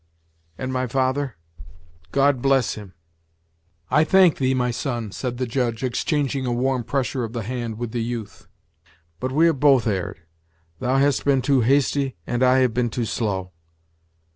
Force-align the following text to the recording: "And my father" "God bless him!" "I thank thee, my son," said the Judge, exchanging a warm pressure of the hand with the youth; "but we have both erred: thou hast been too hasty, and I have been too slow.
"And 0.57 0.73
my 0.73 0.87
father" 0.87 1.35
"God 2.11 2.41
bless 2.41 2.73
him!" 2.73 2.95
"I 3.91 4.03
thank 4.03 4.37
thee, 4.37 4.55
my 4.55 4.71
son," 4.71 5.11
said 5.11 5.37
the 5.37 5.45
Judge, 5.45 5.83
exchanging 5.83 6.43
a 6.47 6.51
warm 6.51 6.83
pressure 6.83 7.23
of 7.23 7.33
the 7.33 7.43
hand 7.43 7.77
with 7.77 7.91
the 7.91 8.01
youth; 8.01 8.47
"but 9.19 9.31
we 9.31 9.45
have 9.45 9.59
both 9.59 9.85
erred: 9.85 10.21
thou 10.79 10.97
hast 10.97 11.23
been 11.23 11.43
too 11.43 11.61
hasty, 11.61 12.15
and 12.25 12.41
I 12.41 12.61
have 12.65 12.73
been 12.73 12.89
too 12.89 13.05
slow. 13.05 13.51